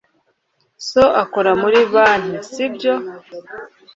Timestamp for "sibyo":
2.49-2.93